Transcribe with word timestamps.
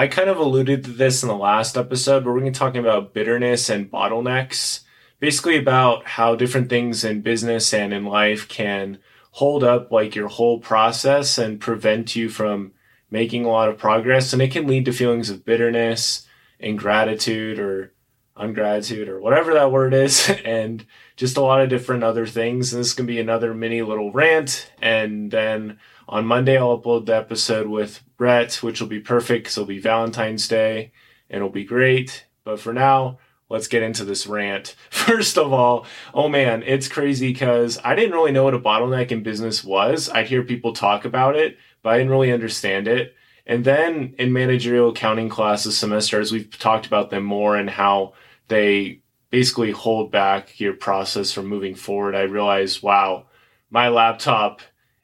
I 0.00 0.06
kind 0.06 0.30
of 0.30 0.38
alluded 0.38 0.84
to 0.84 0.92
this 0.92 1.22
in 1.22 1.28
the 1.28 1.36
last 1.36 1.76
episode, 1.76 2.24
but 2.24 2.30
we're 2.30 2.40
going 2.40 2.50
to 2.50 2.58
be 2.58 2.58
talking 2.58 2.80
about 2.80 3.12
bitterness 3.12 3.68
and 3.68 3.90
bottlenecks. 3.90 4.80
Basically, 5.18 5.58
about 5.58 6.06
how 6.06 6.34
different 6.34 6.70
things 6.70 7.04
in 7.04 7.20
business 7.20 7.74
and 7.74 7.92
in 7.92 8.06
life 8.06 8.48
can 8.48 9.00
hold 9.32 9.62
up 9.62 9.92
like 9.92 10.14
your 10.14 10.28
whole 10.28 10.58
process 10.58 11.36
and 11.36 11.60
prevent 11.60 12.16
you 12.16 12.30
from 12.30 12.72
making 13.10 13.44
a 13.44 13.50
lot 13.50 13.68
of 13.68 13.76
progress. 13.76 14.32
And 14.32 14.40
it 14.40 14.52
can 14.52 14.66
lead 14.66 14.86
to 14.86 14.92
feelings 14.92 15.28
of 15.28 15.44
bitterness, 15.44 16.26
ingratitude, 16.58 17.58
or 17.58 17.92
ungratitude, 18.34 19.06
or 19.06 19.20
whatever 19.20 19.52
that 19.52 19.70
word 19.70 19.92
is, 19.92 20.30
and 20.46 20.86
just 21.16 21.36
a 21.36 21.42
lot 21.42 21.60
of 21.60 21.68
different 21.68 22.04
other 22.04 22.26
things. 22.26 22.72
And 22.72 22.80
this 22.80 22.94
can 22.94 23.04
be 23.04 23.20
another 23.20 23.52
mini 23.52 23.82
little 23.82 24.12
rant. 24.12 24.72
And 24.80 25.30
then 25.30 25.78
on 26.10 26.26
Monday, 26.26 26.58
I'll 26.58 26.76
upload 26.76 27.06
the 27.06 27.14
episode 27.14 27.68
with 27.68 28.02
Brett, 28.16 28.54
which 28.56 28.80
will 28.80 28.88
be 28.88 28.98
perfect 28.98 29.44
because 29.44 29.56
it'll 29.56 29.68
be 29.68 29.78
Valentine's 29.78 30.48
Day 30.48 30.90
and 31.30 31.36
it'll 31.36 31.48
be 31.48 31.64
great. 31.64 32.26
But 32.42 32.58
for 32.58 32.74
now, 32.74 33.18
let's 33.48 33.68
get 33.68 33.84
into 33.84 34.04
this 34.04 34.26
rant. 34.26 34.74
First 34.90 35.38
of 35.38 35.52
all, 35.52 35.86
oh 36.12 36.28
man, 36.28 36.64
it's 36.64 36.88
crazy 36.88 37.32
because 37.32 37.78
I 37.84 37.94
didn't 37.94 38.14
really 38.16 38.32
know 38.32 38.42
what 38.42 38.54
a 38.54 38.58
bottleneck 38.58 39.12
in 39.12 39.22
business 39.22 39.62
was. 39.62 40.08
I'd 40.08 40.26
hear 40.26 40.42
people 40.42 40.72
talk 40.72 41.04
about 41.04 41.36
it, 41.36 41.58
but 41.80 41.90
I 41.90 41.98
didn't 41.98 42.10
really 42.10 42.32
understand 42.32 42.88
it. 42.88 43.14
And 43.46 43.64
then 43.64 44.14
in 44.18 44.32
managerial 44.32 44.90
accounting 44.90 45.28
class 45.28 45.62
this 45.62 45.78
semester, 45.78 46.20
as 46.20 46.32
we've 46.32 46.58
talked 46.58 46.86
about 46.86 47.10
them 47.10 47.22
more 47.22 47.56
and 47.56 47.70
how 47.70 48.14
they 48.48 49.00
basically 49.30 49.70
hold 49.70 50.10
back 50.10 50.58
your 50.58 50.72
process 50.72 51.32
from 51.32 51.46
moving 51.46 51.76
forward, 51.76 52.16
I 52.16 52.22
realized, 52.22 52.82
wow, 52.82 53.26
my 53.70 53.88
laptop 53.88 54.60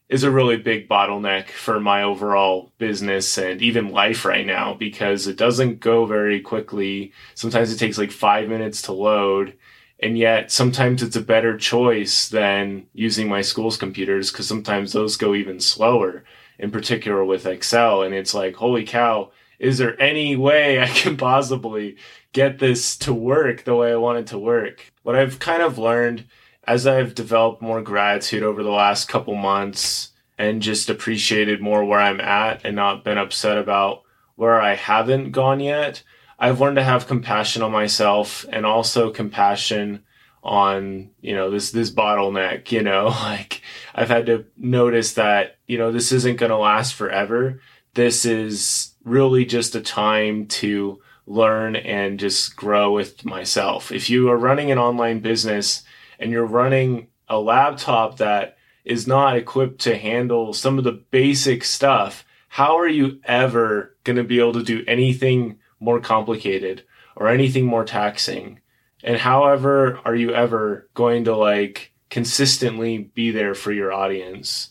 is 0.09 0.23
a 0.23 0.31
really 0.31 0.57
big 0.57 0.89
bottleneck 0.89 1.49
for 1.49 1.81
my 1.81 2.03
overall 2.03 2.71
business 2.79 3.39
and 3.39 3.61
even 3.61 3.91
life 3.91 4.25
right 4.25 4.47
now 4.47 4.73
because 4.75 5.27
it 5.27 5.37
doesn't 5.37 5.81
go 5.81 6.07
very 6.07 6.41
quickly. 6.41 7.13
Sometimes 7.35 7.73
it 7.73 7.79
takes 7.79 7.99
like 7.99 8.13
five 8.13 8.49
minutes 8.49 8.83
to 8.83 8.93
load. 8.93 9.57
And 9.99 10.17
yet 10.17 10.53
sometimes 10.53 11.03
it's 11.03 11.17
a 11.17 11.23
better 11.23 11.57
choice 11.57 12.29
than 12.29 12.87
using 12.93 13.29
my 13.29 13.41
school's 13.41 13.77
computers 13.77 14.31
because 14.31 14.47
sometimes 14.47 14.93
those 14.93 15.17
go 15.17 15.35
even 15.35 15.59
slower, 15.59 16.23
in 16.59 16.71
particular 16.71 17.25
with 17.25 17.47
Excel. 17.47 18.03
And 18.03 18.15
it's 18.15 18.35
like, 18.35 18.55
holy 18.57 18.85
cow, 18.85 19.33
is 19.59 19.79
there 19.79 20.01
any 20.01 20.37
way 20.37 20.81
I 20.81 20.87
can 20.87 21.17
possibly 21.17 21.97
get 22.33 22.59
this 22.59 22.97
to 22.99 23.15
work 23.15 23.65
the 23.65 23.75
way 23.75 23.93
I 23.93 23.97
want 23.97 24.19
it 24.19 24.27
to 24.29 24.39
work? 24.39 24.93
What 25.03 25.17
I've 25.17 25.39
kind 25.39 25.63
of 25.63 25.79
learned 25.79 26.27
as 26.67 26.87
I've 26.87 27.15
developed 27.15 27.63
more 27.63 27.81
gratitude 27.81 28.43
over 28.43 28.63
the 28.63 28.71
last 28.71 29.09
couple 29.09 29.35
months 29.35 30.11
and 30.39 30.61
just 30.61 30.91
appreciated 30.91 31.61
more 31.61 31.85
where 31.85 32.01
I'm 32.01 32.21
at 32.21 32.65
and 32.65 32.77
not 32.77 33.05
been 33.05 33.19
upset 33.19 33.57
about 33.57 34.03
where 34.35 34.61
I 34.61 34.75
haven't 34.75 35.31
gone 35.31 35.61
yet, 35.61 36.03
I've 36.39 36.61
learned 36.61 36.77
to 36.77 36.83
have 36.83 37.07
compassion 37.07 37.63
on 37.63 37.73
myself 37.73 38.45
and 38.51 38.67
also 38.67 39.11
compassion 39.11 40.03
on, 40.43 41.11
you 41.21 41.35
know, 41.35 41.51
this, 41.51 41.71
this 41.71 41.91
bottleneck, 41.91 42.71
you 42.71 42.83
know, 42.83 43.07
like 43.23 43.63
I've 43.95 44.11
had 44.11 44.27
to 44.27 44.45
notice 44.57 45.15
that, 45.15 45.57
you 45.67 45.79
know, 45.79 45.93
this 45.93 46.13
isn't 46.13 46.37
going 46.37 46.51
to 46.51 46.59
last 46.59 46.95
forever. 46.95 47.61
This 47.95 48.25
is 48.25 48.95
really 49.05 49.45
just 49.45 49.75
a 49.75 49.81
time 49.81 50.47
to 50.47 51.01
learn 51.27 51.75
and 51.77 52.21
just 52.21 52.55
grow 52.55 52.93
with 52.93 53.25
myself. 53.25 53.91
If 53.91 54.11
you 54.11 54.29
are 54.31 54.37
running 54.37 54.71
an 54.71 54.79
online 54.79 55.21
business, 55.21 55.83
and 56.19 56.31
you're 56.31 56.47
running 56.47 57.09
a 57.29 57.39
laptop 57.39 58.19
that 58.19 58.57
is 58.85 59.07
not 59.07 59.37
equipped 59.37 59.81
to 59.81 59.99
handle 59.99 60.53
some 60.53 60.79
of 60.79 60.85
the 60.85 60.93
basic 60.93 61.65
stuff, 61.65 62.25
how 62.49 62.79
are 62.79 62.89
you 62.89 63.21
ever 63.25 63.97
going 64.05 64.17
to 64.17 64.25
be 64.25 64.39
able 64.39 64.53
to 64.55 64.63
do 64.63 64.85
anything 64.87 65.59
more 65.81 66.01
complicated 66.01 66.85
or 67.17 67.29
anything 67.29 67.67
more 67.67 67.85
taxing? 67.85 68.61
And 69.03 69.19
however 69.19 70.01
are 70.05 70.15
you 70.15 70.33
ever 70.33 70.89
going 70.95 71.25
to 71.25 71.37
like 71.37 71.93
consistently 72.11 72.99
be 72.99 73.31
there 73.31 73.55
for 73.55 73.73
your 73.73 73.93
audience? 73.93 74.71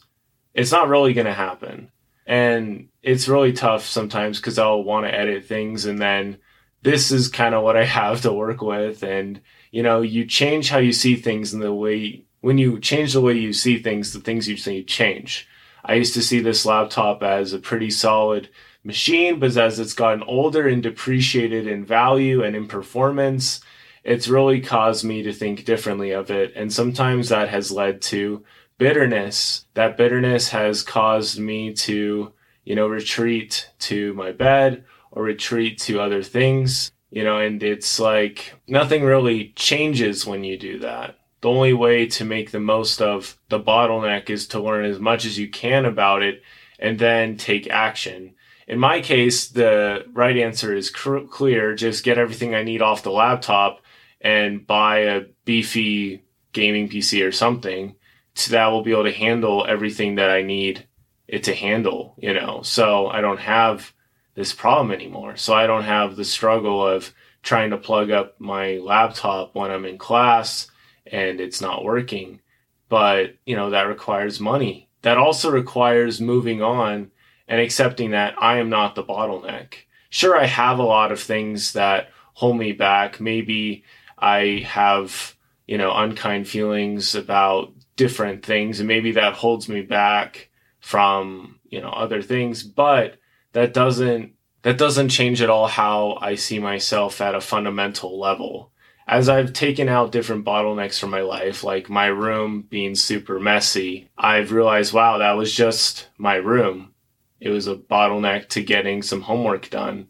It's 0.54 0.72
not 0.72 0.88
really 0.88 1.14
going 1.14 1.28
to 1.28 1.34
happen. 1.34 1.92
And 2.26 2.88
it's 3.04 3.28
really 3.28 3.54
tough 3.54 3.86
sometimes 3.86 4.40
because 4.40 4.58
I'll 4.58 4.84
want 4.84 5.06
to 5.06 5.14
edit 5.14 5.46
things 5.46 5.86
and 5.86 6.00
then 6.00 6.40
this 6.82 7.12
is 7.12 7.30
kind 7.30 7.56
of 7.56 7.64
what 7.64 7.76
I 7.76 7.84
have 7.84 8.22
to 8.22 8.32
work 8.32 8.62
with. 8.62 9.04
And 9.04 9.42
you 9.76 9.84
know, 9.84 10.00
you 10.00 10.24
change 10.24 10.70
how 10.70 10.78
you 10.78 10.94
see 10.94 11.18
things 11.18 11.54
and 11.54 11.62
the 11.62 11.74
way, 11.74 12.24
when 12.40 12.58
you 12.58 12.80
change 12.80 13.12
the 13.12 13.20
way 13.20 13.34
you 13.34 13.52
see 13.52 13.78
things, 13.78 14.14
the 14.14 14.22
things 14.22 14.48
you 14.48 14.56
see 14.56 14.82
change. 14.82 15.50
I 15.84 15.96
used 15.96 16.14
to 16.14 16.22
see 16.22 16.40
this 16.40 16.66
laptop 16.66 17.22
as 17.22 17.52
a 17.52 17.60
pretty 17.60 17.92
solid 17.92 18.48
machine, 18.86 19.38
but 19.38 19.58
as 19.58 19.78
it's 19.78 19.92
gotten 19.92 20.24
older 20.24 20.66
and 20.66 20.82
depreciated 20.82 21.68
in 21.68 21.84
value 21.84 22.42
and 22.42 22.56
in 22.56 22.70
performance, 22.70 23.60
it's 24.06 24.30
really 24.30 24.62
caused 24.62 25.04
me 25.04 25.24
to 25.24 25.34
think 25.34 25.66
differently 25.66 26.12
of 26.12 26.32
it. 26.32 26.54
And 26.56 26.72
sometimes 26.72 27.28
that 27.28 27.50
has 27.50 27.70
led 27.70 28.02
to 28.04 28.46
bitterness. 28.78 29.66
That 29.74 29.98
bitterness 29.98 30.48
has 30.52 30.84
caused 30.84 31.38
me 31.38 31.74
to, 31.74 32.32
you 32.64 32.76
know, 32.76 32.88
retreat 32.88 33.70
to 33.80 34.14
my 34.14 34.32
bed 34.32 34.86
or 35.12 35.24
retreat 35.24 35.80
to 35.80 36.00
other 36.00 36.24
things 36.24 36.94
you 37.16 37.24
know, 37.24 37.38
and 37.38 37.64
it's 37.64 37.98
like 37.98 38.54
nothing 38.68 39.02
really 39.02 39.54
changes 39.56 40.28
when 40.28 40.44
you 40.44 40.58
do 40.58 40.80
that. 40.80 41.18
The 41.40 41.50
only 41.50 41.72
way 41.72 42.08
to 42.08 42.26
make 42.26 42.52
the 42.52 42.60
most 42.60 43.02
of 43.02 43.38
the 43.48 43.60
bottleneck 43.60 44.30
is 44.30 44.50
to 44.50 44.60
learn 44.60 44.84
as 44.84 45.00
much 45.00 45.24
as 45.24 45.40
you 45.40 45.50
can 45.50 45.86
about 45.86 46.24
it 46.24 46.44
and 46.78 47.00
then 47.00 47.38
take 47.38 47.70
action. 47.70 48.36
In 48.68 48.80
my 48.80 49.00
case, 49.00 49.48
the 49.48 50.06
right 50.12 50.36
answer 50.36 50.76
is 50.76 50.90
cr- 50.90 51.20
clear. 51.20 51.74
Just 51.74 52.04
get 52.04 52.18
everything 52.18 52.54
I 52.54 52.64
need 52.64 52.82
off 52.82 53.04
the 53.04 53.12
laptop 53.12 53.80
and 54.20 54.68
buy 54.68 54.98
a 55.00 55.22
beefy 55.46 56.22
gaming 56.52 56.90
PC 56.90 57.26
or 57.26 57.32
something 57.32 57.96
so 58.34 58.52
that 58.52 58.68
will 58.68 58.84
be 58.84 58.92
able 58.92 59.06
to 59.06 59.14
handle 59.14 59.66
everything 59.66 60.16
that 60.16 60.32
I 60.32 60.42
need 60.42 60.86
it 61.30 61.46
to 61.46 61.56
handle, 61.56 62.16
you 62.18 62.34
know. 62.34 62.62
So 62.64 63.08
I 63.08 63.22
don't 63.22 63.40
have 63.40 63.94
this 64.36 64.54
problem 64.54 64.92
anymore. 64.92 65.38
So 65.38 65.54
I 65.54 65.66
don't 65.66 65.84
have 65.84 66.16
the 66.16 66.26
struggle 66.26 66.86
of 66.86 67.14
trying 67.42 67.72
to 67.72 67.78
plug 67.78 68.12
up 68.12 68.40
my 68.40 68.78
laptop 68.78 69.56
when 69.56 69.72
I'm 69.72 69.86
in 69.86 69.98
class 69.98 70.70
and 71.06 71.40
it's 71.40 71.62
not 71.62 71.84
working. 71.84 72.42
But, 72.90 73.36
you 73.46 73.56
know, 73.56 73.72
that 73.72 73.88
requires 73.88 74.40
money. 74.40 74.90
That 75.02 75.18
also 75.18 75.50
requires 75.50 76.22
moving 76.22 76.62
on 76.62 77.12
and 77.48 77.62
accepting 77.62 78.12
that 78.12 78.36
I 78.42 78.58
am 78.58 78.70
not 78.70 78.96
the 78.96 79.04
bottleneck. 79.04 79.74
Sure, 80.10 80.38
I 80.38 80.46
have 80.46 80.80
a 80.80 80.84
lot 80.84 81.12
of 81.12 81.20
things 81.20 81.74
that 81.74 82.10
hold 82.34 82.58
me 82.58 82.74
back. 82.74 83.20
Maybe 83.20 83.84
I 84.18 84.66
have, 84.68 85.36
you 85.68 85.78
know, 85.78 85.94
unkind 85.94 86.48
feelings 86.48 87.16
about 87.16 87.74
different 87.96 88.46
things 88.46 88.80
and 88.80 88.88
maybe 88.88 89.14
that 89.14 89.34
holds 89.34 89.70
me 89.70 89.82
back 89.82 90.50
from, 90.80 91.60
you 91.70 91.82
know, 91.82 91.90
other 91.90 92.22
things, 92.22 92.64
but 92.64 93.18
that 93.56 93.74
doesn't 93.74 94.34
that 94.64 94.78
doesn't 94.78 95.10
change 95.10 95.42
at 95.42 95.50
all 95.50 95.68
how 95.68 96.18
I 96.20 96.36
see 96.36 96.60
myself 96.60 97.22
at 97.22 97.36
a 97.36 97.42
fundamental 97.42 98.20
level. 98.20 98.72
As 99.08 99.30
I've 99.30 99.54
taken 99.54 99.88
out 99.88 100.12
different 100.12 100.44
bottlenecks 100.44 101.00
from 101.00 101.12
my 101.12 101.22
life, 101.22 101.64
like 101.64 101.90
my 101.90 102.08
room 102.08 102.66
being 102.70 102.96
super 102.96 103.40
messy, 103.40 104.10
I've 104.18 104.52
realized, 104.52 104.92
wow, 104.92 105.20
that 105.20 105.34
was 105.34 105.54
just 105.54 106.10
my 106.18 106.36
room. 106.36 106.94
It 107.40 107.50
was 107.50 107.68
a 107.68 107.76
bottleneck 107.76 108.50
to 108.50 108.64
getting 108.64 109.04
some 109.04 109.22
homework 109.22 109.70
done. 109.70 110.08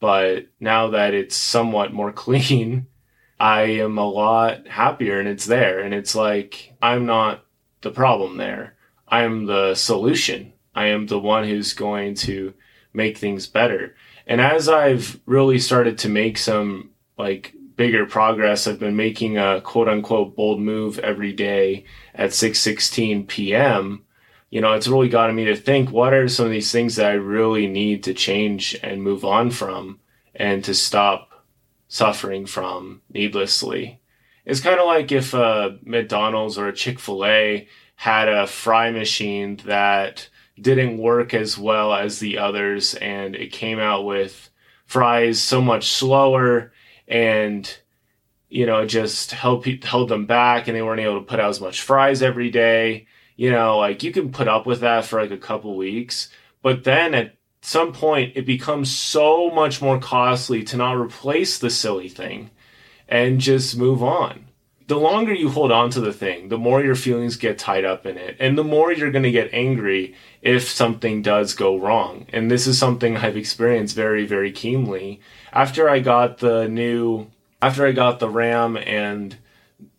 But 0.00 0.48
now 0.58 0.88
that 0.88 1.14
it's 1.14 1.36
somewhat 1.36 1.94
more 1.94 2.12
clean, 2.24 2.88
I 3.38 3.62
am 3.62 3.96
a 3.96 4.08
lot 4.08 4.66
happier 4.66 5.18
and 5.18 5.28
it's 5.28 5.46
there. 5.46 5.78
And 5.78 5.94
it's 5.94 6.14
like, 6.14 6.74
I'm 6.82 7.06
not 7.06 7.46
the 7.80 7.92
problem 7.92 8.36
there. 8.36 8.74
I 9.06 9.22
am 9.22 9.46
the 9.46 9.76
solution. 9.76 10.52
I 10.74 10.86
am 10.86 11.06
the 11.06 11.20
one 11.20 11.44
who's 11.44 11.72
going 11.72 12.16
to 12.16 12.54
make 12.92 13.18
things 13.18 13.46
better. 13.46 13.94
And 14.26 14.40
as 14.40 14.68
I've 14.68 15.20
really 15.26 15.58
started 15.58 15.98
to 15.98 16.08
make 16.08 16.38
some 16.38 16.90
like 17.18 17.54
bigger 17.76 18.06
progress, 18.06 18.66
I've 18.66 18.78
been 18.78 18.96
making 18.96 19.38
a 19.38 19.60
quote 19.60 19.88
unquote 19.88 20.36
bold 20.36 20.60
move 20.60 20.98
every 20.98 21.32
day 21.32 21.84
at 22.14 22.30
6:16 22.30 23.26
p.m. 23.26 24.04
You 24.50 24.60
know, 24.60 24.74
it's 24.74 24.88
really 24.88 25.08
gotten 25.08 25.34
me 25.34 25.46
to 25.46 25.56
think 25.56 25.90
what 25.90 26.12
are 26.12 26.28
some 26.28 26.46
of 26.46 26.52
these 26.52 26.70
things 26.70 26.96
that 26.96 27.06
I 27.06 27.14
really 27.14 27.66
need 27.66 28.04
to 28.04 28.14
change 28.14 28.78
and 28.82 29.02
move 29.02 29.24
on 29.24 29.50
from 29.50 30.00
and 30.34 30.62
to 30.64 30.74
stop 30.74 31.44
suffering 31.88 32.46
from 32.46 33.02
needlessly. 33.12 34.00
It's 34.44 34.60
kind 34.60 34.80
of 34.80 34.86
like 34.86 35.12
if 35.12 35.34
a 35.34 35.78
McDonald's 35.82 36.58
or 36.58 36.68
a 36.68 36.72
Chick-fil-A 36.72 37.68
had 37.96 38.28
a 38.28 38.46
fry 38.46 38.90
machine 38.90 39.56
that 39.64 40.28
didn't 40.62 40.98
work 40.98 41.34
as 41.34 41.58
well 41.58 41.92
as 41.92 42.18
the 42.18 42.38
others, 42.38 42.94
and 42.94 43.34
it 43.36 43.52
came 43.52 43.78
out 43.78 44.04
with 44.04 44.50
fries 44.86 45.40
so 45.40 45.60
much 45.60 45.88
slower, 45.92 46.72
and 47.08 47.78
you 48.48 48.66
know, 48.66 48.80
it 48.80 48.86
just 48.86 49.32
held 49.32 49.66
held 49.66 50.08
them 50.08 50.26
back, 50.26 50.68
and 50.68 50.76
they 50.76 50.82
weren't 50.82 51.00
able 51.00 51.20
to 51.20 51.26
put 51.26 51.40
out 51.40 51.50
as 51.50 51.60
much 51.60 51.82
fries 51.82 52.22
every 52.22 52.50
day. 52.50 53.06
You 53.36 53.50
know, 53.50 53.78
like 53.78 54.02
you 54.02 54.12
can 54.12 54.30
put 54.32 54.48
up 54.48 54.66
with 54.66 54.80
that 54.80 55.04
for 55.04 55.20
like 55.20 55.30
a 55.30 55.38
couple 55.38 55.76
weeks, 55.76 56.28
but 56.62 56.84
then 56.84 57.14
at 57.14 57.36
some 57.62 57.92
point 57.92 58.36
it 58.36 58.44
becomes 58.44 58.94
so 58.94 59.50
much 59.50 59.80
more 59.80 59.98
costly 59.98 60.62
to 60.64 60.76
not 60.76 60.94
replace 60.94 61.58
the 61.58 61.70
silly 61.70 62.08
thing 62.08 62.50
and 63.08 63.40
just 63.40 63.76
move 63.76 64.02
on. 64.02 64.46
The 64.88 64.98
longer 64.98 65.32
you 65.32 65.48
hold 65.48 65.70
on 65.70 65.90
to 65.90 66.00
the 66.00 66.12
thing, 66.12 66.48
the 66.48 66.58
more 66.58 66.82
your 66.82 66.94
feelings 66.94 67.36
get 67.36 67.58
tied 67.58 67.84
up 67.84 68.04
in 68.04 68.16
it, 68.16 68.36
and 68.38 68.58
the 68.58 68.64
more 68.64 68.92
you're 68.92 69.10
going 69.10 69.22
to 69.22 69.30
get 69.30 69.52
angry 69.52 70.14
if 70.40 70.68
something 70.68 71.22
does 71.22 71.54
go 71.54 71.76
wrong. 71.78 72.26
And 72.30 72.50
this 72.50 72.66
is 72.66 72.78
something 72.78 73.16
I've 73.16 73.36
experienced 73.36 73.94
very, 73.94 74.26
very 74.26 74.50
keenly. 74.52 75.20
After 75.52 75.88
I 75.88 76.00
got 76.00 76.38
the 76.38 76.68
new, 76.68 77.30
after 77.60 77.86
I 77.86 77.92
got 77.92 78.18
the 78.18 78.28
RAM 78.28 78.76
and 78.76 79.36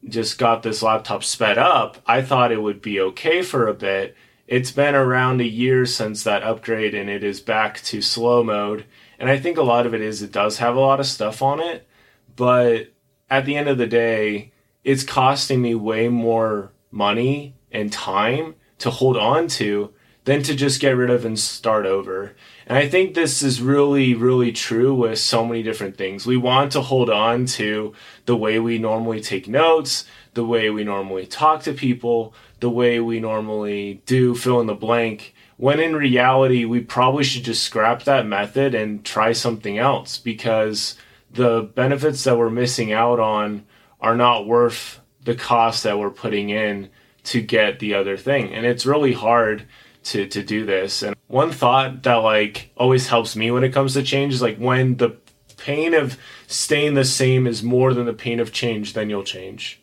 just 0.08 0.38
got 0.38 0.64
this 0.64 0.84
laptop 0.84 1.24
sped 1.24 1.58
up, 1.58 1.98
I 2.06 2.22
thought 2.22 2.52
it 2.52 2.62
would 2.62 2.82
be 2.82 3.00
okay 3.00 3.42
for 3.42 3.68
a 3.68 3.74
bit 3.74 4.16
it's 4.48 4.72
been 4.72 4.94
around 4.94 5.42
a 5.42 5.46
year 5.48 5.86
since 5.86 6.24
that 6.24 6.44
upgrade 6.44 6.94
and 6.94 7.10
it 7.10 7.24
is 7.24 7.40
back 7.40 7.82
to 7.82 8.02
slow 8.02 8.44
mode. 8.44 8.86
And 9.18 9.30
I 9.30 9.40
think 9.40 9.58
a 9.58 9.64
lot 9.64 9.86
of 9.86 9.94
it 9.94 10.02
is 10.02 10.22
it 10.22 10.32
does 10.32 10.58
have 10.58 10.76
a 10.76 10.80
lot 10.80 11.00
of 11.00 11.06
stuff 11.06 11.42
on 11.42 11.60
it, 11.60 11.88
but 12.36 12.92
at 13.30 13.46
the 13.46 13.56
end 13.56 13.70
of 13.70 13.80
the 13.80 13.88
day, 13.88 14.53
it's 14.84 15.04
costing 15.04 15.62
me 15.62 15.76
way 15.76 16.08
more 16.08 16.72
money 16.92 17.56
and 17.72 17.92
time 17.92 18.56
to 18.80 18.90
hold 18.90 19.18
on 19.18 19.48
to 19.48 19.94
than 20.26 20.42
to 20.44 20.56
just 20.56 20.80
get 20.80 20.92
rid 20.92 21.10
of 21.10 21.26
and 21.26 21.38
start 21.38 21.86
over. 21.86 22.34
And 22.66 22.78
I 22.78 22.88
think 22.88 23.14
this 23.14 23.44
is 23.44 23.62
really, 23.62 24.14
really 24.14 24.54
true 24.54 24.94
with 24.94 25.20
so 25.20 25.46
many 25.46 25.64
different 25.64 25.98
things. 25.98 26.26
We 26.26 26.38
want 26.38 26.72
to 26.74 26.82
hold 26.82 27.10
on 27.10 27.46
to 27.48 27.94
the 28.26 28.38
way 28.38 28.60
we 28.60 28.78
normally 28.78 29.20
take 29.20 29.50
notes, 29.50 30.06
the 30.34 30.46
way 30.46 30.70
we 30.70 30.84
normally 30.84 31.26
talk 31.26 31.64
to 31.64 31.74
people, 31.74 32.34
the 32.62 32.70
way 32.70 33.00
we 33.02 33.20
normally 33.20 34.02
do 34.06 34.34
fill 34.34 34.62
in 34.62 34.68
the 34.68 34.76
blank 34.76 35.34
when 35.58 35.80
in 35.80 35.96
reality 35.96 36.66
we 36.66 36.82
probably 36.82 37.24
should 37.24 37.44
just 37.44 37.64
scrap 37.64 38.04
that 38.04 38.26
method 38.26 38.74
and 38.74 39.06
try 39.06 39.32
something 39.32 39.78
else 39.78 40.18
because 40.18 40.98
the 41.32 41.62
benefits 41.76 42.24
that 42.24 42.38
we're 42.38 42.50
missing 42.50 42.92
out 42.92 43.20
on 43.20 43.66
are 44.04 44.16
not 44.16 44.46
worth 44.46 45.00
the 45.24 45.34
cost 45.34 45.84
that 45.84 45.98
we're 45.98 46.12
putting 46.12 46.50
in 46.50 46.90
to 47.24 47.42
get 47.42 47.80
the 47.80 47.94
other 47.94 48.18
thing. 48.18 48.54
And 48.54 48.66
it's 48.66 48.86
really 48.86 49.14
hard 49.14 49.66
to 50.04 50.28
to 50.28 50.44
do 50.44 50.66
this. 50.66 51.02
And 51.02 51.16
one 51.28 51.52
thought 51.52 52.04
that 52.04 52.16
like 52.16 52.72
always 52.78 53.08
helps 53.08 53.36
me 53.36 53.50
when 53.50 53.64
it 53.64 53.74
comes 53.74 53.94
to 53.94 54.04
change 54.04 54.34
is 54.34 54.42
like 54.42 54.58
when 54.58 54.98
the 54.98 55.18
pain 55.58 55.94
of 55.94 56.18
staying 56.48 56.94
the 56.94 57.06
same 57.06 57.48
is 57.48 57.64
more 57.64 57.94
than 57.94 58.06
the 58.06 58.14
pain 58.14 58.42
of 58.42 58.52
change 58.52 58.94
then 58.94 59.10
you'll 59.10 59.24
change. 59.24 59.82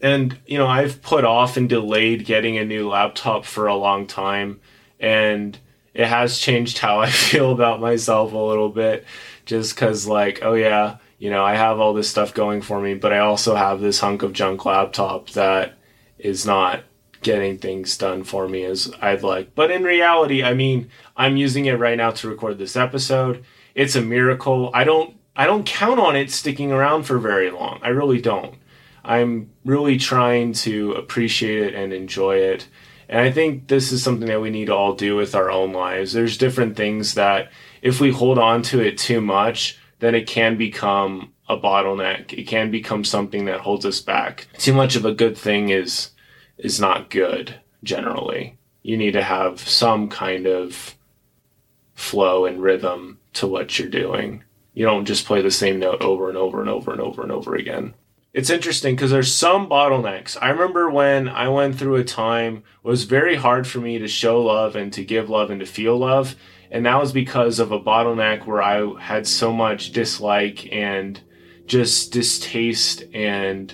And 0.00 0.38
you 0.46 0.56
know 0.56 0.66
I've 0.66 1.02
put 1.02 1.24
off 1.24 1.58
and 1.58 1.68
delayed 1.68 2.24
getting 2.24 2.56
a 2.56 2.64
new 2.64 2.88
laptop 2.88 3.44
for 3.44 3.66
a 3.66 3.76
long 3.76 4.06
time 4.06 4.60
and 4.98 5.58
it 5.92 6.06
has 6.06 6.38
changed 6.38 6.78
how 6.78 7.00
I 7.00 7.10
feel 7.10 7.52
about 7.52 7.80
myself 7.80 8.32
a 8.32 8.38
little 8.38 8.70
bit 8.70 9.04
just 9.44 9.76
cuz 9.76 10.08
like 10.08 10.38
oh 10.42 10.54
yeah 10.54 10.96
you 11.24 11.30
know 11.30 11.42
I 11.42 11.54
have 11.54 11.80
all 11.80 11.94
this 11.94 12.10
stuff 12.10 12.34
going 12.34 12.60
for 12.60 12.78
me 12.78 12.92
but 12.92 13.10
I 13.10 13.20
also 13.20 13.54
have 13.54 13.80
this 13.80 13.98
hunk 13.98 14.22
of 14.22 14.34
junk 14.34 14.66
laptop 14.66 15.30
that 15.30 15.78
is 16.18 16.44
not 16.44 16.84
getting 17.22 17.56
things 17.56 17.96
done 17.96 18.24
for 18.24 18.46
me 18.46 18.62
as 18.64 18.92
I'd 19.00 19.22
like. 19.22 19.54
But 19.54 19.70
in 19.70 19.84
reality 19.84 20.44
I 20.44 20.52
mean 20.52 20.90
I'm 21.16 21.38
using 21.38 21.64
it 21.64 21.78
right 21.78 21.96
now 21.96 22.10
to 22.10 22.28
record 22.28 22.58
this 22.58 22.76
episode. 22.76 23.42
It's 23.74 23.96
a 23.96 24.02
miracle. 24.02 24.70
I 24.74 24.84
don't 24.84 25.16
I 25.34 25.46
don't 25.46 25.64
count 25.64 25.98
on 25.98 26.14
it 26.14 26.30
sticking 26.30 26.70
around 26.70 27.04
for 27.04 27.18
very 27.18 27.50
long. 27.50 27.80
I 27.82 27.88
really 27.88 28.20
don't. 28.20 28.56
I'm 29.02 29.48
really 29.64 29.96
trying 29.96 30.52
to 30.64 30.92
appreciate 30.92 31.62
it 31.62 31.74
and 31.74 31.94
enjoy 31.94 32.36
it. 32.36 32.68
And 33.08 33.20
I 33.20 33.32
think 33.32 33.68
this 33.68 33.92
is 33.92 34.02
something 34.02 34.28
that 34.28 34.42
we 34.42 34.50
need 34.50 34.66
to 34.66 34.74
all 34.74 34.92
do 34.92 35.16
with 35.16 35.34
our 35.34 35.50
own 35.50 35.72
lives. 35.72 36.12
There's 36.12 36.36
different 36.36 36.76
things 36.76 37.14
that 37.14 37.50
if 37.80 37.98
we 37.98 38.10
hold 38.10 38.38
on 38.38 38.60
to 38.64 38.80
it 38.80 38.98
too 38.98 39.22
much, 39.22 39.78
then 40.04 40.14
it 40.14 40.26
can 40.26 40.56
become 40.56 41.32
a 41.48 41.56
bottleneck. 41.56 42.32
It 42.32 42.46
can 42.46 42.70
become 42.70 43.04
something 43.04 43.46
that 43.46 43.60
holds 43.60 43.86
us 43.86 44.00
back. 44.00 44.48
Too 44.58 44.74
much 44.74 44.96
of 44.96 45.04
a 45.04 45.14
good 45.14 45.36
thing 45.36 45.70
is 45.70 46.10
is 46.58 46.80
not 46.80 47.10
good 47.10 47.54
generally. 47.82 48.56
You 48.82 48.96
need 48.96 49.12
to 49.12 49.22
have 49.22 49.60
some 49.60 50.08
kind 50.08 50.46
of 50.46 50.94
flow 51.94 52.44
and 52.44 52.62
rhythm 52.62 53.18
to 53.34 53.46
what 53.46 53.78
you're 53.78 53.88
doing. 53.88 54.44
You 54.74 54.84
don't 54.84 55.06
just 55.06 55.26
play 55.26 55.42
the 55.42 55.50
same 55.50 55.78
note 55.78 56.02
over 56.02 56.28
and 56.28 56.36
over 56.36 56.60
and 56.60 56.68
over 56.68 56.92
and 56.92 57.00
over 57.00 57.22
and 57.22 57.32
over 57.32 57.54
again 57.54 57.94
it's 58.34 58.50
interesting 58.50 58.96
because 58.96 59.12
there's 59.12 59.32
some 59.32 59.68
bottlenecks. 59.68 60.36
I 60.42 60.50
remember 60.50 60.90
when 60.90 61.28
I 61.28 61.48
went 61.48 61.78
through 61.78 61.94
a 61.94 62.04
time 62.04 62.64
was 62.82 63.04
very 63.04 63.36
hard 63.36 63.64
for 63.64 63.78
me 63.78 63.98
to 63.98 64.08
show 64.08 64.42
love 64.42 64.74
and 64.74 64.92
to 64.94 65.04
give 65.04 65.30
love 65.30 65.50
and 65.50 65.60
to 65.60 65.66
feel 65.66 65.96
love. 65.96 66.34
And 66.68 66.84
that 66.84 67.00
was 67.00 67.12
because 67.12 67.60
of 67.60 67.70
a 67.70 67.78
bottleneck 67.78 68.44
where 68.44 68.60
I 68.60 69.00
had 69.00 69.28
so 69.28 69.52
much 69.52 69.92
dislike 69.92 70.70
and 70.72 71.20
just 71.66 72.12
distaste 72.12 73.04
and 73.14 73.72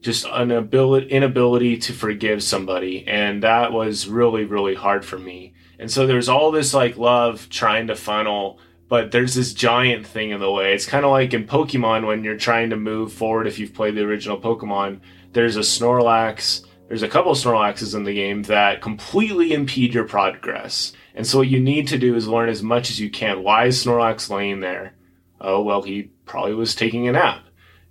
just 0.00 0.24
an 0.30 0.50
ability 0.50 1.08
inability 1.08 1.76
to 1.78 1.92
forgive 1.92 2.42
somebody. 2.42 3.06
And 3.06 3.42
that 3.42 3.70
was 3.70 4.08
really, 4.08 4.46
really 4.46 4.74
hard 4.74 5.04
for 5.04 5.18
me. 5.18 5.52
And 5.78 5.90
so 5.90 6.06
there's 6.06 6.30
all 6.30 6.50
this 6.50 6.72
like 6.72 6.96
love 6.96 7.50
trying 7.50 7.88
to 7.88 7.96
funnel 7.96 8.58
but 8.88 9.10
there's 9.10 9.34
this 9.34 9.54
giant 9.54 10.06
thing 10.06 10.30
in 10.30 10.40
the 10.40 10.50
way. 10.50 10.74
It's 10.74 10.86
kind 10.86 11.04
of 11.04 11.10
like 11.10 11.32
in 11.32 11.46
Pokemon 11.46 12.06
when 12.06 12.22
you're 12.22 12.36
trying 12.36 12.70
to 12.70 12.76
move 12.76 13.12
forward. 13.12 13.46
If 13.46 13.58
you've 13.58 13.74
played 13.74 13.94
the 13.94 14.04
original 14.04 14.40
Pokemon, 14.40 15.00
there's 15.32 15.56
a 15.56 15.60
Snorlax. 15.60 16.64
There's 16.88 17.02
a 17.02 17.08
couple 17.08 17.32
Snorlaxes 17.32 17.94
in 17.94 18.04
the 18.04 18.14
game 18.14 18.42
that 18.44 18.82
completely 18.82 19.52
impede 19.52 19.94
your 19.94 20.04
progress. 20.04 20.92
And 21.14 21.26
so 21.26 21.38
what 21.38 21.48
you 21.48 21.60
need 21.60 21.88
to 21.88 21.98
do 21.98 22.14
is 22.14 22.28
learn 22.28 22.48
as 22.48 22.62
much 22.62 22.90
as 22.90 23.00
you 23.00 23.10
can. 23.10 23.42
Why 23.42 23.66
is 23.66 23.84
Snorlax 23.84 24.28
laying 24.28 24.60
there? 24.60 24.94
Oh, 25.40 25.62
well, 25.62 25.82
he 25.82 26.10
probably 26.26 26.54
was 26.54 26.74
taking 26.74 27.08
a 27.08 27.12
nap. 27.12 27.44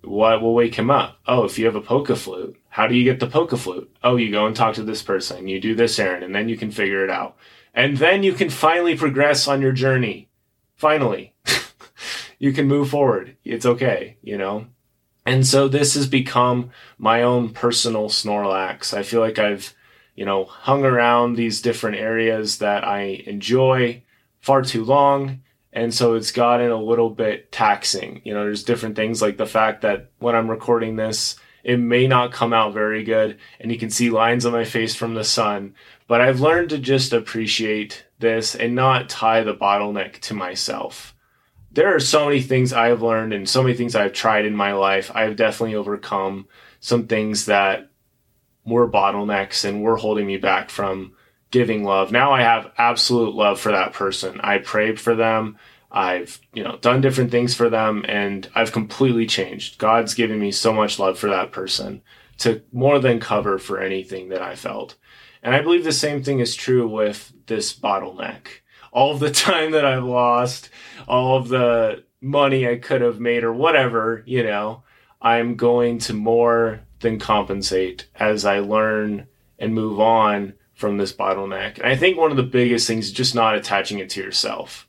What 0.04 0.42
will 0.42 0.54
wake 0.54 0.76
him 0.76 0.92
up? 0.92 1.20
Oh, 1.26 1.46
if 1.46 1.58
you 1.58 1.66
have 1.66 1.76
a 1.76 1.82
Poke 1.82 2.16
Flute, 2.16 2.58
how 2.68 2.88
do 2.88 2.96
you 2.96 3.06
get 3.06 3.20
the 3.20 3.28
Poke 3.28 3.58
Flute? 3.58 3.90
Oh, 4.04 4.18
you 4.18 4.32
go 4.32 4.46
and 4.46 4.56
talk 4.56 4.76
to 4.76 4.84
this 4.84 5.02
person, 5.02 5.48
you 5.48 5.62
do 5.62 5.76
this 5.76 5.98
errand, 5.98 6.24
and 6.24 6.36
then 6.36 6.50
you 6.50 6.58
can 6.58 6.72
figure 6.72 7.06
it 7.06 7.10
out. 7.10 7.38
And 7.74 7.98
then 7.98 8.22
you 8.22 8.34
can 8.34 8.50
finally 8.50 8.98
progress 8.98 9.48
on 9.48 9.62
your 9.62 9.72
journey 9.72 10.30
finally, 10.76 11.34
you 12.40 12.54
can 12.54 12.68
move 12.68 12.90
forward. 12.90 13.38
It's 13.44 13.66
okay, 13.66 14.18
you 14.22 14.38
know? 14.38 14.68
And 15.26 15.46
so 15.48 15.68
this 15.68 15.94
has 15.96 16.08
become 16.08 16.72
my 16.98 17.24
own 17.24 17.50
personal 17.50 18.10
Snorlax. 18.10 18.94
I 18.94 19.04
feel 19.04 19.22
like 19.22 19.40
I've, 19.40 19.74
you 20.16 20.26
know, 20.26 20.44
hung 20.46 20.84
around 20.84 21.36
these 21.36 21.62
different 21.62 21.98
areas 21.98 22.58
that 22.58 22.84
I 22.84 23.24
enjoy 23.26 24.04
far 24.42 24.62
too 24.62 24.84
long. 24.84 25.42
And 25.72 25.94
so 25.94 26.16
it's 26.16 26.32
gotten 26.32 26.70
a 26.70 26.82
little 26.82 27.10
bit 27.10 27.52
taxing. 27.52 28.22
You 28.24 28.34
know, 28.34 28.44
there's 28.44 28.64
different 28.64 28.96
things 28.96 29.22
like 29.22 29.38
the 29.38 29.46
fact 29.46 29.82
that 29.82 30.12
when 30.20 30.36
I'm 30.36 30.50
recording 30.50 30.98
this, 30.98 31.38
it 31.64 31.78
may 31.78 32.08
not 32.08 32.34
come 32.34 32.54
out 32.54 32.74
very 32.74 33.04
good 33.04 33.38
and 33.60 33.72
you 33.72 33.78
can 33.78 33.90
see 33.90 34.10
lines 34.10 34.46
on 34.46 34.52
my 34.52 34.66
face 34.66 34.94
from 34.94 35.14
the 35.14 35.24
sun. 35.24 35.76
But 36.08 36.22
I've 36.22 36.42
learned 36.42 36.70
to 36.72 36.78
just 36.78 37.14
appreciate 37.14 38.06
this 38.24 38.56
and 38.56 38.74
not 38.74 39.10
tie 39.10 39.44
the 39.44 39.54
bottleneck 39.54 40.20
to 40.22 40.34
myself. 40.34 41.16
There 41.72 41.96
are 41.96 42.00
so 42.00 42.26
many 42.26 42.42
things 42.42 42.74
I've 42.74 43.04
learned 43.04 43.34
and 43.34 43.48
so 43.48 43.62
many 43.62 43.76
things 43.76 43.96
I've 43.96 44.14
tried 44.14 44.46
in 44.46 44.56
my 44.56 44.74
life. 44.74 45.12
I've 45.14 45.36
definitely 45.36 45.76
overcome 45.76 46.48
some 46.80 47.06
things 47.08 47.46
that 47.46 47.92
were 48.66 48.90
bottlenecks 48.90 49.66
and 49.66 49.84
were 49.84 49.98
holding 49.98 50.26
me 50.26 50.38
back 50.38 50.70
from 50.70 51.14
giving 51.52 51.84
love. 51.84 52.12
Now 52.12 52.32
I 52.32 52.42
have 52.42 52.72
absolute 52.78 53.36
love 53.36 53.60
for 53.60 53.72
that 53.72 53.94
person. 53.94 54.40
I 54.42 54.58
prayed 54.58 55.00
for 55.00 55.16
them. 55.16 55.58
I've, 55.92 56.40
you 56.54 56.64
know, 56.64 56.78
done 56.78 57.02
different 57.02 57.30
things 57.30 57.54
for 57.54 57.70
them 57.70 58.04
and 58.08 58.50
I've 58.56 58.72
completely 58.72 59.28
changed. 59.28 59.78
God's 59.78 60.16
given 60.16 60.40
me 60.40 60.52
so 60.52 60.74
much 60.74 60.98
love 60.98 61.20
for 61.20 61.30
that 61.30 61.52
person 61.52 62.02
to 62.40 62.64
more 62.72 63.00
than 63.00 63.20
cover 63.20 63.60
for 63.60 63.80
anything 63.80 64.30
that 64.30 64.42
I 64.42 64.56
felt. 64.56 64.96
And 65.44 65.54
I 65.54 65.62
believe 65.62 65.84
the 65.84 65.92
same 65.92 66.24
thing 66.24 66.40
is 66.40 66.56
true 66.56 66.88
with 66.88 67.34
this 67.48 67.78
bottleneck. 67.78 68.48
All 68.92 69.12
of 69.12 69.20
the 69.20 69.32
time 69.50 69.72
that 69.72 69.86
I've 69.86 70.06
lost, 70.06 70.70
all 71.08 71.38
of 71.38 71.50
the 71.50 72.06
money 72.22 72.68
I 72.68 72.78
could 72.78 73.02
have 73.02 73.20
made, 73.20 73.44
or 73.44 73.54
whatever, 73.54 74.24
you 74.26 74.44
know, 74.44 74.84
I'm 75.22 75.56
going 75.56 76.00
to 76.00 76.14
more 76.14 76.82
than 77.02 77.20
compensate 77.20 78.08
as 78.16 78.46
I 78.46 78.60
learn 78.60 79.28
and 79.60 79.74
move 79.74 80.00
on 80.00 80.54
from 80.74 80.98
this 80.98 81.14
bottleneck. 81.14 81.78
And 81.78 81.88
I 81.88 81.96
think 81.96 82.18
one 82.18 82.32
of 82.32 82.38
the 82.38 82.44
biggest 82.44 82.88
things 82.88 83.08
is 83.08 83.12
just 83.12 83.36
not 83.36 83.56
attaching 83.56 84.00
it 84.00 84.10
to 84.12 84.22
yourself. 84.22 84.88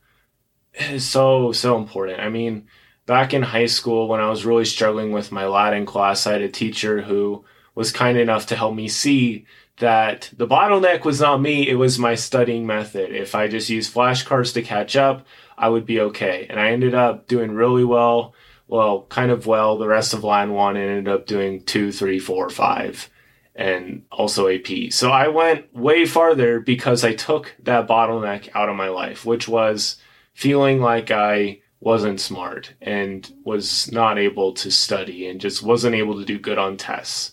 It 0.73 0.91
is 0.91 1.09
so, 1.09 1.53
so 1.53 1.77
important. 1.77 2.21
I 2.21 2.29
mean, 2.29 2.67
back 3.07 3.35
in 3.35 3.43
high 3.43 3.67
school, 3.67 4.09
when 4.09 4.21
I 4.21 4.31
was 4.31 4.47
really 4.47 4.65
struggling 4.65 5.13
with 5.13 5.31
my 5.31 5.47
Latin 5.47 5.87
class, 5.87 6.27
I 6.27 6.33
had 6.33 6.43
a 6.43 6.49
teacher 6.49 7.03
who 7.03 7.45
was 7.75 7.93
kind 7.93 8.17
enough 8.17 8.47
to 8.47 8.57
help 8.57 8.75
me 8.75 8.89
see 8.89 9.47
that 9.79 10.31
the 10.37 10.47
bottleneck 10.47 11.05
was 11.05 11.21
not 11.21 11.41
me, 11.41 11.69
it 11.69 11.75
was 11.75 11.99
my 11.99 12.15
studying 12.15 12.67
method. 12.67 13.11
If 13.15 13.35
I 13.35 13.49
just 13.49 13.69
used 13.69 13.93
flashcards 13.95 14.55
to 14.55 14.63
catch 14.63 14.97
up, 14.97 15.27
I 15.59 15.69
would 15.69 15.87
be 15.87 16.01
okay. 16.01 16.47
And 16.49 16.61
I 16.61 16.71
ended 16.71 16.95
up 16.95 17.27
doing 17.27 17.53
really 17.53 17.85
well. 17.85 18.35
Well, 18.69 19.07
kind 19.09 19.31
of 19.31 19.47
well. 19.47 19.77
The 19.79 19.87
rest 19.89 20.15
of 20.15 20.25
line 20.25 20.53
one 20.53 20.77
ended 20.77 21.09
up 21.09 21.27
doing 21.27 21.63
two, 21.65 21.93
three, 21.93 22.19
four, 22.19 22.49
five. 22.51 23.11
and 23.55 24.03
also 24.11 24.49
AP. 24.49 24.91
So 24.91 25.11
I 25.11 25.29
went 25.29 25.73
way 25.75 26.07
farther 26.07 26.61
because 26.61 27.05
I 27.05 27.15
took 27.15 27.55
that 27.63 27.87
bottleneck 27.87 28.49
out 28.55 28.69
of 28.69 28.77
my 28.77 28.89
life, 28.89 29.25
which 29.25 29.47
was 29.49 29.97
feeling 30.35 30.81
like 30.81 31.11
I 31.11 31.61
wasn't 31.81 32.21
smart 32.21 32.75
and 32.81 33.31
was 33.45 33.93
not 33.93 34.19
able 34.19 34.55
to 34.55 34.71
study 34.71 35.29
and 35.29 35.41
just 35.41 35.63
wasn't 35.63 35.95
able 35.95 36.19
to 36.19 36.25
do 36.25 36.39
good 36.39 36.59
on 36.59 36.77
tests. 36.77 37.31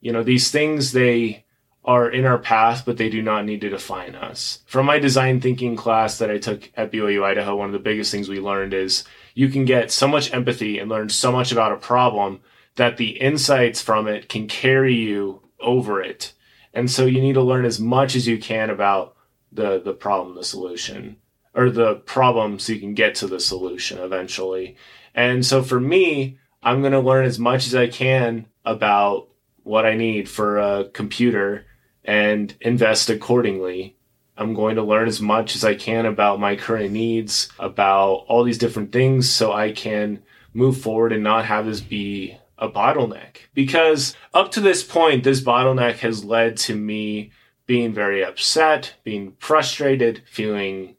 You 0.00 0.12
know, 0.12 0.22
these 0.22 0.50
things, 0.50 0.92
they 0.92 1.45
are 1.86 2.10
in 2.10 2.24
our 2.24 2.38
path, 2.38 2.84
but 2.84 2.96
they 2.96 3.08
do 3.08 3.22
not 3.22 3.44
need 3.44 3.60
to 3.60 3.70
define 3.70 4.16
us. 4.16 4.58
From 4.66 4.86
my 4.86 4.98
design 4.98 5.40
thinking 5.40 5.76
class 5.76 6.18
that 6.18 6.30
I 6.30 6.38
took 6.38 6.70
at 6.76 6.90
BYU 6.90 7.22
Idaho, 7.22 7.54
one 7.54 7.68
of 7.68 7.72
the 7.72 7.78
biggest 7.78 8.10
things 8.10 8.28
we 8.28 8.40
learned 8.40 8.74
is 8.74 9.04
you 9.34 9.48
can 9.48 9.64
get 9.64 9.92
so 9.92 10.08
much 10.08 10.32
empathy 10.34 10.80
and 10.80 10.90
learn 10.90 11.08
so 11.08 11.30
much 11.30 11.52
about 11.52 11.72
a 11.72 11.76
problem 11.76 12.40
that 12.74 12.96
the 12.96 13.10
insights 13.10 13.80
from 13.80 14.08
it 14.08 14.28
can 14.28 14.48
carry 14.48 14.94
you 14.94 15.42
over 15.60 16.02
it. 16.02 16.32
And 16.74 16.90
so 16.90 17.06
you 17.06 17.20
need 17.20 17.34
to 17.34 17.42
learn 17.42 17.64
as 17.64 17.78
much 17.78 18.16
as 18.16 18.26
you 18.26 18.38
can 18.38 18.68
about 18.68 19.16
the 19.52 19.80
the 19.80 19.94
problem, 19.94 20.34
the 20.34 20.44
solution, 20.44 21.16
or 21.54 21.70
the 21.70 21.94
problem 21.94 22.58
so 22.58 22.72
you 22.72 22.80
can 22.80 22.94
get 22.94 23.14
to 23.16 23.26
the 23.26 23.40
solution 23.40 23.98
eventually. 23.98 24.76
And 25.14 25.46
so 25.46 25.62
for 25.62 25.80
me, 25.80 26.38
I'm 26.62 26.80
going 26.80 26.92
to 26.92 27.00
learn 27.00 27.24
as 27.24 27.38
much 27.38 27.66
as 27.66 27.74
I 27.74 27.86
can 27.86 28.46
about 28.64 29.28
what 29.62 29.86
I 29.86 29.94
need 29.96 30.28
for 30.28 30.58
a 30.58 30.88
computer 30.88 31.65
and 32.06 32.54
invest 32.60 33.10
accordingly. 33.10 33.96
I'm 34.38 34.54
going 34.54 34.76
to 34.76 34.82
learn 34.82 35.08
as 35.08 35.20
much 35.20 35.56
as 35.56 35.64
I 35.64 35.74
can 35.74 36.06
about 36.06 36.40
my 36.40 36.56
current 36.56 36.92
needs, 36.92 37.48
about 37.58 38.24
all 38.28 38.44
these 38.44 38.58
different 38.58 38.92
things 38.92 39.28
so 39.28 39.52
I 39.52 39.72
can 39.72 40.22
move 40.54 40.80
forward 40.80 41.12
and 41.12 41.24
not 41.24 41.46
have 41.46 41.66
this 41.66 41.80
be 41.80 42.38
a 42.58 42.68
bottleneck. 42.68 43.38
Because 43.54 44.14
up 44.32 44.52
to 44.52 44.60
this 44.60 44.82
point, 44.82 45.24
this 45.24 45.40
bottleneck 45.40 45.98
has 45.98 46.24
led 46.24 46.56
to 46.58 46.74
me 46.74 47.32
being 47.66 47.92
very 47.92 48.24
upset, 48.24 48.94
being 49.04 49.34
frustrated, 49.38 50.22
feeling 50.26 50.96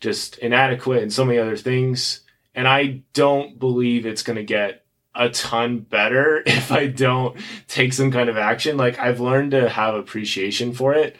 just 0.00 0.38
inadequate, 0.38 1.02
and 1.02 1.12
so 1.12 1.24
many 1.24 1.38
other 1.38 1.56
things. 1.56 2.20
And 2.54 2.66
I 2.66 3.02
don't 3.12 3.58
believe 3.58 4.06
it's 4.06 4.22
going 4.22 4.36
to 4.36 4.44
get 4.44 4.85
a 5.16 5.30
ton 5.30 5.80
better 5.80 6.42
if 6.46 6.70
I 6.70 6.86
don't 6.86 7.38
take 7.68 7.92
some 7.92 8.10
kind 8.10 8.28
of 8.28 8.36
action. 8.36 8.76
Like 8.76 8.98
I've 8.98 9.20
learned 9.20 9.52
to 9.52 9.68
have 9.68 9.94
appreciation 9.94 10.72
for 10.72 10.94
it, 10.94 11.16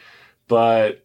but 0.47 1.03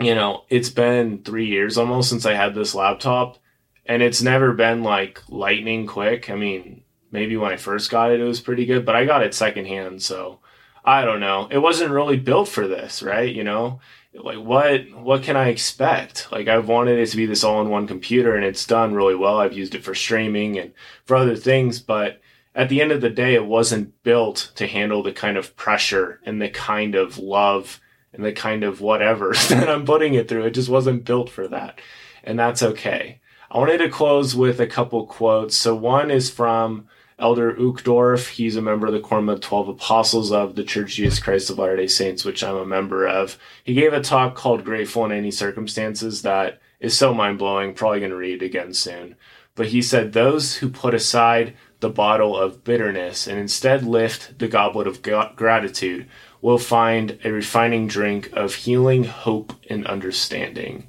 you 0.00 0.14
know, 0.14 0.44
it's 0.48 0.70
been 0.70 1.22
three 1.22 1.46
years 1.46 1.76
almost 1.76 2.08
since 2.08 2.24
I 2.24 2.34
had 2.34 2.54
this 2.54 2.74
laptop 2.74 3.38
and 3.86 4.02
it's 4.02 4.22
never 4.22 4.52
been 4.52 4.82
like 4.82 5.22
lightning 5.28 5.86
quick. 5.86 6.30
I 6.30 6.36
mean, 6.36 6.82
maybe 7.10 7.36
when 7.36 7.52
I 7.52 7.56
first 7.56 7.90
got 7.90 8.12
it, 8.12 8.20
it 8.20 8.24
was 8.24 8.40
pretty 8.40 8.66
good, 8.66 8.84
but 8.84 8.94
I 8.94 9.06
got 9.06 9.22
it 9.22 9.34
secondhand. 9.34 10.02
So 10.02 10.40
I 10.88 11.04
don't 11.04 11.20
know. 11.20 11.48
It 11.50 11.58
wasn't 11.58 11.90
really 11.90 12.16
built 12.16 12.48
for 12.48 12.66
this, 12.66 13.02
right? 13.02 13.30
You 13.32 13.44
know, 13.44 13.80
like 14.14 14.38
what 14.38 14.90
what 14.92 15.22
can 15.22 15.36
I 15.36 15.48
expect? 15.48 16.32
Like 16.32 16.48
I've 16.48 16.66
wanted 16.66 16.98
it 16.98 17.10
to 17.10 17.16
be 17.18 17.26
this 17.26 17.44
all-in-one 17.44 17.86
computer 17.86 18.34
and 18.34 18.42
it's 18.42 18.66
done 18.66 18.94
really 18.94 19.14
well. 19.14 19.38
I've 19.38 19.52
used 19.52 19.74
it 19.74 19.84
for 19.84 19.94
streaming 19.94 20.58
and 20.58 20.72
for 21.04 21.14
other 21.14 21.36
things, 21.36 21.78
but 21.78 22.22
at 22.54 22.70
the 22.70 22.80
end 22.80 22.90
of 22.90 23.02
the 23.02 23.10
day 23.10 23.34
it 23.34 23.44
wasn't 23.44 24.02
built 24.02 24.50
to 24.54 24.66
handle 24.66 25.02
the 25.02 25.12
kind 25.12 25.36
of 25.36 25.54
pressure 25.56 26.20
and 26.24 26.40
the 26.40 26.48
kind 26.48 26.94
of 26.94 27.18
love 27.18 27.82
and 28.14 28.24
the 28.24 28.32
kind 28.32 28.64
of 28.64 28.80
whatever 28.80 29.34
that 29.50 29.68
I'm 29.68 29.84
putting 29.84 30.14
it 30.14 30.26
through. 30.26 30.46
It 30.46 30.54
just 30.54 30.70
wasn't 30.70 31.04
built 31.04 31.28
for 31.28 31.46
that. 31.48 31.82
And 32.24 32.38
that's 32.38 32.62
okay. 32.62 33.20
I 33.50 33.58
wanted 33.58 33.78
to 33.78 33.90
close 33.90 34.34
with 34.34 34.58
a 34.58 34.66
couple 34.66 35.04
quotes. 35.04 35.54
So 35.54 35.74
one 35.74 36.10
is 36.10 36.30
from 36.30 36.88
Elder 37.18 37.54
Uchtdorf. 37.54 38.28
He's 38.28 38.56
a 38.56 38.62
member 38.62 38.86
of 38.86 38.92
the 38.92 39.00
Quorum 39.00 39.28
of 39.28 39.40
12 39.40 39.68
Apostles 39.68 40.30
of 40.30 40.54
the 40.54 40.64
Church 40.64 40.90
of 40.90 40.96
Jesus 40.96 41.18
Christ 41.18 41.50
of 41.50 41.58
Latter-day 41.58 41.88
Saints, 41.88 42.24
which 42.24 42.44
I'm 42.44 42.56
a 42.56 42.64
member 42.64 43.06
of. 43.06 43.38
He 43.64 43.74
gave 43.74 43.92
a 43.92 44.00
talk 44.00 44.34
called 44.34 44.64
Grateful 44.64 45.04
in 45.04 45.12
Any 45.12 45.30
Circumstances 45.30 46.22
that 46.22 46.60
is 46.80 46.96
so 46.96 47.12
mind-blowing. 47.12 47.74
Probably 47.74 47.98
going 48.00 48.10
to 48.10 48.16
read 48.16 48.42
it 48.42 48.46
again 48.46 48.72
soon. 48.72 49.16
But 49.54 49.68
he 49.68 49.82
said, 49.82 50.12
those 50.12 50.56
who 50.56 50.68
put 50.68 50.94
aside 50.94 51.56
the 51.80 51.90
bottle 51.90 52.36
of 52.36 52.62
bitterness 52.62 53.26
and 53.26 53.38
instead 53.38 53.84
lift 53.84 54.38
the 54.38 54.46
goblet 54.46 54.86
of 54.86 55.02
gratitude 55.02 56.08
will 56.40 56.58
find 56.58 57.18
a 57.24 57.32
refining 57.32 57.88
drink 57.88 58.30
of 58.32 58.54
healing, 58.54 59.04
hope, 59.04 59.52
and 59.68 59.84
understanding. 59.86 60.86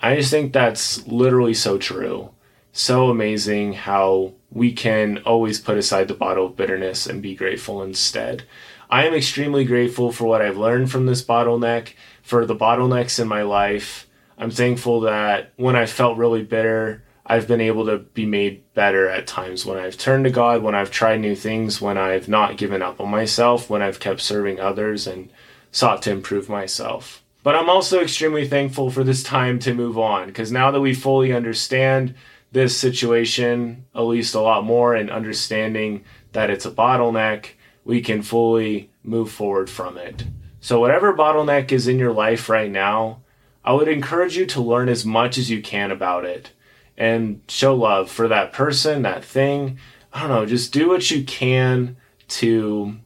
I 0.00 0.16
just 0.16 0.30
think 0.30 0.52
that's 0.52 1.06
literally 1.06 1.54
so 1.54 1.78
true. 1.78 2.30
So 2.72 3.08
amazing 3.08 3.74
how 3.74 4.34
we 4.50 4.72
can 4.72 5.18
always 5.18 5.60
put 5.60 5.76
aside 5.76 6.08
the 6.08 6.14
bottle 6.14 6.46
of 6.46 6.56
bitterness 6.56 7.06
and 7.06 7.22
be 7.22 7.34
grateful 7.34 7.82
instead. 7.82 8.44
I 8.90 9.06
am 9.06 9.14
extremely 9.14 9.64
grateful 9.64 10.12
for 10.12 10.24
what 10.24 10.40
I've 10.40 10.56
learned 10.56 10.90
from 10.90 11.06
this 11.06 11.22
bottleneck, 11.22 11.92
for 12.22 12.46
the 12.46 12.56
bottlenecks 12.56 13.20
in 13.20 13.28
my 13.28 13.42
life. 13.42 14.08
I'm 14.38 14.50
thankful 14.50 15.00
that 15.02 15.52
when 15.56 15.76
I 15.76 15.84
felt 15.86 16.16
really 16.16 16.42
bitter, 16.42 17.02
I've 17.26 17.46
been 17.46 17.60
able 17.60 17.84
to 17.86 17.98
be 17.98 18.24
made 18.24 18.62
better 18.72 19.08
at 19.08 19.26
times 19.26 19.66
when 19.66 19.76
I've 19.76 19.98
turned 19.98 20.24
to 20.24 20.30
God, 20.30 20.62
when 20.62 20.74
I've 20.74 20.90
tried 20.90 21.20
new 21.20 21.36
things, 21.36 21.80
when 21.80 21.98
I've 21.98 22.28
not 22.28 22.56
given 22.56 22.80
up 22.80 23.00
on 23.00 23.10
myself, 23.10 23.68
when 23.68 23.82
I've 23.82 24.00
kept 24.00 24.22
serving 24.22 24.58
others 24.58 25.06
and 25.06 25.28
sought 25.70 26.00
to 26.02 26.10
improve 26.10 26.48
myself. 26.48 27.22
But 27.42 27.54
I'm 27.54 27.68
also 27.68 28.00
extremely 28.00 28.48
thankful 28.48 28.90
for 28.90 29.04
this 29.04 29.22
time 29.22 29.58
to 29.60 29.74
move 29.74 29.98
on 29.98 30.28
because 30.28 30.50
now 30.50 30.70
that 30.70 30.80
we 30.80 30.94
fully 30.94 31.32
understand 31.32 32.14
this 32.52 32.76
situation 32.76 33.84
at 33.94 34.02
least 34.02 34.34
a 34.34 34.40
lot 34.40 34.64
more 34.64 34.94
and 34.94 35.10
understanding 35.10 36.04
that 36.32 36.50
it's 36.50 36.66
a 36.66 36.70
bottleneck, 36.70 37.50
we 37.84 38.00
can 38.00 38.22
fully 38.22 38.90
move 39.02 39.30
forward 39.30 39.68
from 39.68 39.98
it. 39.98 40.24
So, 40.60 40.80
whatever 40.80 41.14
bottleneck 41.14 41.72
is 41.72 41.88
in 41.88 41.98
your 41.98 42.12
life 42.12 42.48
right 42.48 42.70
now, 42.70 43.22
I 43.64 43.72
would 43.72 43.88
encourage 43.88 44.36
you 44.36 44.46
to 44.46 44.60
learn 44.60 44.88
as 44.88 45.04
much 45.04 45.38
as 45.38 45.50
you 45.50 45.62
can 45.62 45.90
about 45.90 46.24
it 46.24 46.52
and 46.96 47.40
show 47.48 47.74
love 47.74 48.10
for 48.10 48.28
that 48.28 48.52
person, 48.52 49.02
that 49.02 49.24
thing. 49.24 49.78
I 50.12 50.20
don't 50.20 50.30
know, 50.30 50.46
just 50.46 50.72
do 50.72 50.88
what 50.88 51.10
you 51.10 51.24
can 51.24 51.96
to 52.28 52.96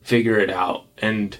figure 0.00 0.38
it 0.38 0.50
out. 0.50 0.86
And 0.98 1.36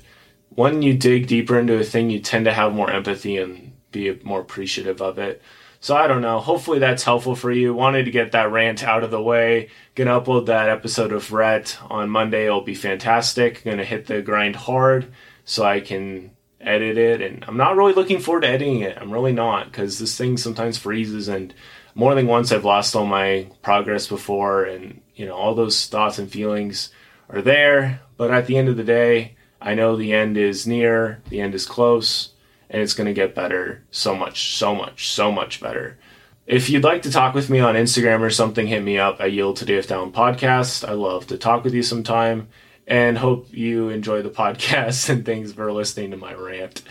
when 0.51 0.83
you 0.83 0.95
dig 0.95 1.27
deeper 1.27 1.59
into 1.59 1.79
a 1.79 1.85
thing, 1.85 2.11
you 2.11 2.21
tend 2.21 2.45
to 2.45 2.53
have 2.53 2.75
more 2.75 2.91
empathy 2.91 3.39
and 3.39 3.73
be 3.91 4.19
more 4.23 4.41
appreciative 4.41 5.01
of 5.01 5.19
it. 5.19 5.41
So 5.83 5.97
I 5.97 6.07
don't 6.07 6.23
know. 6.23 6.39
Hopefully 6.39 6.79
that's 6.79 7.03
helpful 7.03 7.35
for 7.35 7.51
you. 7.51 7.75
Wanted 7.75 8.05
to 8.05 8.13
get 8.13 8.31
that 8.33 8.53
rant 8.53 8.85
out 8.85 9.03
of 9.03 9.11
the 9.11 9.21
way. 9.21 9.69
Gonna 9.97 10.21
upload 10.21 10.47
that 10.47 10.69
episode 10.69 11.11
of 11.11 11.33
Rhett 11.33 11.77
on 11.91 12.09
Monday. 12.09 12.47
It'll 12.47 12.61
be 12.61 12.77
fantastic. 12.77 13.65
Gonna 13.65 13.85
hit 13.85 14.07
the 14.07 14.23
grind 14.23 14.55
hard 14.55 15.13
so 15.45 15.65
I 15.65 15.81
can 15.81 16.31
edit 16.61 16.97
it. 16.97 17.21
And 17.21 17.45
I'm 17.49 17.57
not 17.57 17.77
really 17.77 17.95
looking 17.95 18.21
forward 18.21 18.43
to 18.43 18.49
editing 18.49 18.83
it. 18.83 18.97
I'm 18.97 19.11
really 19.11 19.33
not 19.33 19.73
because 19.73 19.99
this 19.99 20.17
thing 20.17 20.37
sometimes 20.37 20.79
freezes 20.79 21.27
and 21.27 21.53
more 21.97 22.15
than 22.15 22.29
once 22.29 22.53
I've 22.53 22.65
lost 22.65 22.95
all 22.95 23.05
my 23.05 23.49
progress 23.63 24.07
before 24.07 24.63
and 24.63 25.01
you 25.17 25.27
know 25.27 25.35
all 25.35 25.57
those 25.57 25.89
thoughts 25.89 26.17
and 26.17 26.31
feelings 26.31 26.93
are 27.29 27.43
there. 27.43 28.03
But 28.17 28.31
at 28.31 28.47
the 28.47 28.57
end 28.57 28.69
of 28.69 28.77
the 28.77 28.85
day, 28.85 29.35
I 29.61 29.75
know 29.75 29.97
the 29.97 30.13
end 30.13 30.37
is 30.37 30.65
near, 30.65 31.23
the 31.29 31.41
end 31.41 31.57
is 31.57 31.67
close 31.67 32.32
and 32.73 32.81
it's 32.81 32.95
going 32.95 33.07
to 33.07 33.13
get 33.13 33.35
better 33.35 33.85
so 33.91 34.17
much, 34.17 34.57
so 34.57 34.75
much, 34.75 35.11
so 35.11 35.31
much 35.31 35.61
better. 35.61 35.99
If 36.47 36.71
you'd 36.71 36.83
like 36.83 37.03
to 37.03 37.13
talk 37.13 37.35
with 37.35 37.51
me 37.51 37.61
on 37.61 37.77
Instagram 37.77 38.21
or 38.21 38.31
something, 38.31 38.67
hit 38.67 38.83
me 38.83 38.99
up 38.99 39.21
at 39.21 39.31
Yield 39.31 39.59
to 39.59 39.67
DF 39.67 39.87
Down 39.87 40.11
Podcast. 40.11 40.89
I 40.89 40.93
love 40.93 41.27
to 41.29 41.39
talk 41.39 41.63
with 41.63 41.75
you 41.75 41.83
sometime 41.83 42.49
and 42.87 43.19
hope 43.19 43.47
you 43.53 43.91
enjoy 43.91 44.23
the 44.23 44.31
podcast 44.43 45.09
and 45.11 45.25
thanks 45.25 45.53
for 45.53 45.71
listening 45.71 46.11
to 46.11 46.17
my 46.17 46.33
rant. 46.33 46.83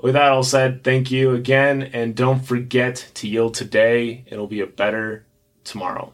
With 0.00 0.12
that 0.12 0.30
all 0.30 0.42
said, 0.42 0.84
thank 0.84 1.10
you 1.10 1.34
again 1.34 1.82
and 1.82 2.14
don't 2.14 2.44
forget 2.44 3.10
to 3.14 3.26
yield 3.26 3.54
today. 3.54 4.24
It'll 4.26 4.46
be 4.46 4.60
a 4.60 4.66
better 4.66 5.24
tomorrow. 5.64 6.12